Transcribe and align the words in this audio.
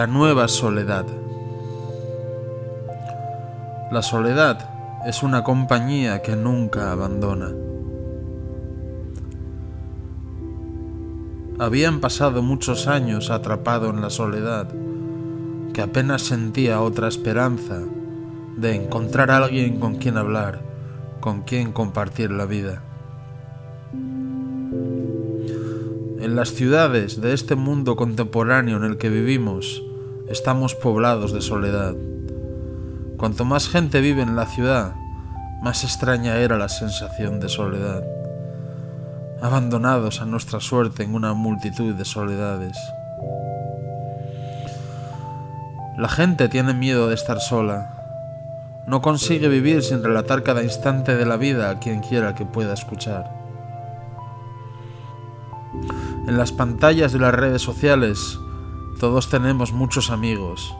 la 0.00 0.06
nueva 0.06 0.48
soledad. 0.48 1.04
La 3.90 4.00
soledad 4.00 4.69
es 5.06 5.22
una 5.22 5.42
compañía 5.42 6.20
que 6.20 6.36
nunca 6.36 6.92
abandona. 6.92 7.52
Habían 11.58 12.00
pasado 12.00 12.42
muchos 12.42 12.86
años 12.86 13.30
atrapado 13.30 13.90
en 13.90 14.02
la 14.02 14.10
soledad, 14.10 14.68
que 15.72 15.82
apenas 15.82 16.22
sentía 16.22 16.80
otra 16.82 17.08
esperanza 17.08 17.80
de 18.56 18.74
encontrar 18.74 19.30
a 19.30 19.38
alguien 19.38 19.80
con 19.80 19.96
quien 19.96 20.16
hablar, 20.16 20.60
con 21.20 21.42
quien 21.42 21.72
compartir 21.72 22.30
la 22.30 22.44
vida. 22.44 22.82
En 26.20 26.36
las 26.36 26.50
ciudades 26.50 27.20
de 27.20 27.32
este 27.32 27.54
mundo 27.54 27.96
contemporáneo 27.96 28.76
en 28.76 28.84
el 28.84 28.98
que 28.98 29.08
vivimos, 29.08 29.82
estamos 30.28 30.74
poblados 30.74 31.32
de 31.32 31.40
soledad. 31.40 31.94
Cuanto 33.20 33.44
más 33.44 33.68
gente 33.68 34.00
vive 34.00 34.22
en 34.22 34.34
la 34.34 34.46
ciudad, 34.46 34.94
más 35.60 35.84
extraña 35.84 36.36
era 36.36 36.56
la 36.56 36.70
sensación 36.70 37.38
de 37.38 37.50
soledad, 37.50 38.02
abandonados 39.42 40.22
a 40.22 40.24
nuestra 40.24 40.58
suerte 40.58 41.02
en 41.02 41.14
una 41.14 41.34
multitud 41.34 41.94
de 41.94 42.06
soledades. 42.06 42.78
La 45.98 46.08
gente 46.08 46.48
tiene 46.48 46.72
miedo 46.72 47.08
de 47.10 47.14
estar 47.14 47.40
sola, 47.40 47.94
no 48.86 49.02
consigue 49.02 49.48
vivir 49.48 49.82
sin 49.82 50.02
relatar 50.02 50.42
cada 50.42 50.62
instante 50.62 51.14
de 51.14 51.26
la 51.26 51.36
vida 51.36 51.68
a 51.68 51.78
quien 51.78 52.00
quiera 52.00 52.34
que 52.34 52.46
pueda 52.46 52.72
escuchar. 52.72 53.30
En 56.26 56.38
las 56.38 56.52
pantallas 56.52 57.12
de 57.12 57.18
las 57.18 57.34
redes 57.34 57.60
sociales 57.60 58.38
todos 58.98 59.28
tenemos 59.28 59.74
muchos 59.74 60.10
amigos, 60.10 60.74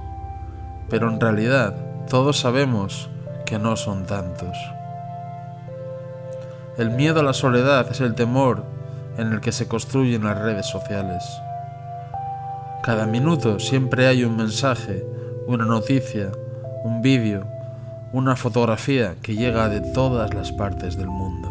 pero 0.88 1.10
en 1.10 1.20
realidad 1.20 1.89
todos 2.10 2.40
sabemos 2.40 3.08
que 3.46 3.60
no 3.60 3.76
son 3.76 4.04
tantos. 4.04 4.58
El 6.76 6.90
miedo 6.90 7.20
a 7.20 7.22
la 7.22 7.32
soledad 7.32 7.86
es 7.88 8.00
el 8.00 8.16
temor 8.16 8.64
en 9.16 9.32
el 9.32 9.40
que 9.40 9.52
se 9.52 9.68
construyen 9.68 10.24
las 10.24 10.36
redes 10.36 10.66
sociales. 10.66 11.22
Cada 12.82 13.06
minuto 13.06 13.60
siempre 13.60 14.08
hay 14.08 14.24
un 14.24 14.36
mensaje, 14.36 15.06
una 15.46 15.64
noticia, 15.64 16.32
un 16.82 17.00
vídeo, 17.00 17.46
una 18.12 18.34
fotografía 18.34 19.14
que 19.22 19.36
llega 19.36 19.68
de 19.68 19.80
todas 19.80 20.34
las 20.34 20.50
partes 20.50 20.96
del 20.96 21.06
mundo. 21.08 21.48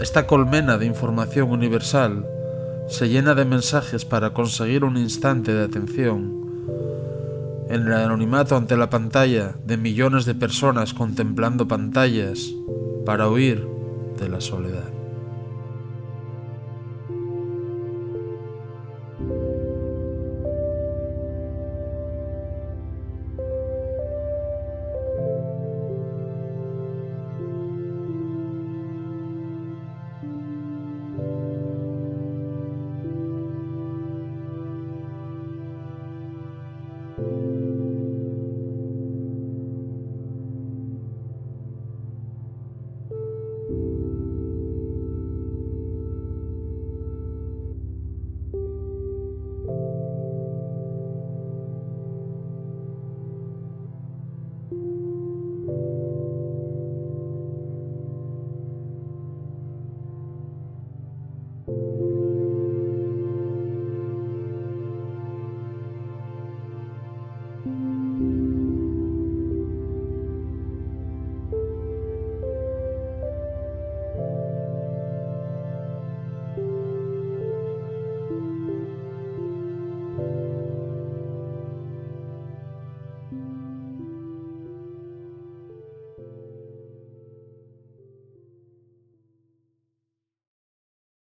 Esta 0.00 0.26
colmena 0.26 0.78
de 0.78 0.86
información 0.86 1.50
universal 1.50 2.24
se 2.88 3.10
llena 3.10 3.34
de 3.34 3.44
mensajes 3.44 4.06
para 4.06 4.30
conseguir 4.30 4.84
un 4.84 4.96
instante 4.96 5.52
de 5.52 5.64
atención. 5.64 6.46
En 7.68 7.86
el 7.86 7.92
anonimato 7.92 8.56
ante 8.56 8.76
la 8.76 8.90
pantalla 8.90 9.56
de 9.64 9.76
millones 9.76 10.24
de 10.24 10.34
personas 10.34 10.94
contemplando 10.94 11.66
pantallas 11.66 12.52
para 13.04 13.28
huir 13.28 13.66
de 14.18 14.28
la 14.28 14.40
soledad. 14.40 14.95